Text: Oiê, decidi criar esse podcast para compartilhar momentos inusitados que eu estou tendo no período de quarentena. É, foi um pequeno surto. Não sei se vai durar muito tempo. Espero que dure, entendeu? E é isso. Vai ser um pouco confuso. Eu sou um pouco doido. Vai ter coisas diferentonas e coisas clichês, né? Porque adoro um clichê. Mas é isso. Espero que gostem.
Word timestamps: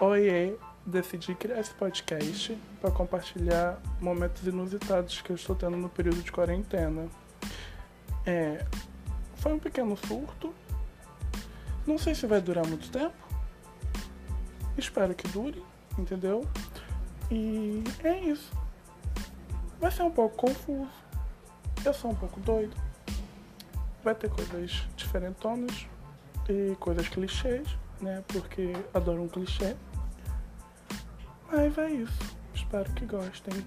Oiê, 0.00 0.56
decidi 0.84 1.36
criar 1.36 1.60
esse 1.60 1.72
podcast 1.72 2.58
para 2.80 2.90
compartilhar 2.90 3.80
momentos 4.00 4.44
inusitados 4.44 5.22
que 5.22 5.30
eu 5.30 5.36
estou 5.36 5.54
tendo 5.54 5.76
no 5.76 5.88
período 5.88 6.20
de 6.20 6.32
quarentena. 6.32 7.08
É, 8.26 8.66
foi 9.36 9.52
um 9.52 9.58
pequeno 9.58 9.96
surto. 9.96 10.52
Não 11.86 11.96
sei 11.96 12.12
se 12.14 12.26
vai 12.26 12.40
durar 12.40 12.66
muito 12.66 12.90
tempo. 12.90 13.14
Espero 14.76 15.14
que 15.14 15.28
dure, 15.28 15.62
entendeu? 15.96 16.44
E 17.30 17.84
é 18.02 18.18
isso. 18.18 18.52
Vai 19.80 19.92
ser 19.92 20.02
um 20.02 20.10
pouco 20.10 20.36
confuso. 20.36 20.90
Eu 21.84 21.94
sou 21.94 22.10
um 22.10 22.14
pouco 22.16 22.40
doido. 22.40 22.76
Vai 24.02 24.14
ter 24.16 24.28
coisas 24.28 24.88
diferentonas 24.96 25.86
e 26.48 26.74
coisas 26.76 27.08
clichês, 27.08 27.68
né? 28.00 28.24
Porque 28.26 28.72
adoro 28.92 29.22
um 29.22 29.28
clichê. 29.28 29.76
Mas 31.56 31.78
é 31.78 31.88
isso. 31.88 32.36
Espero 32.52 32.92
que 32.94 33.06
gostem. 33.06 33.64